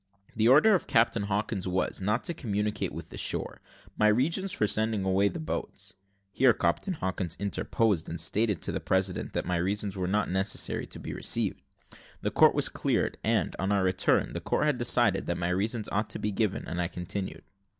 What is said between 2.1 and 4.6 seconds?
to communicate with the shore. My reasons